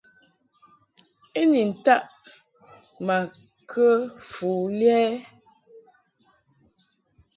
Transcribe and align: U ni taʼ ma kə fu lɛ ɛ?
U 1.39 1.41
ni 1.51 1.61
taʼ 1.85 2.03
ma 3.05 3.17
kə 3.71 3.85
fu 4.31 4.49
lɛ 4.79 4.93
ɛ? 5.07 5.09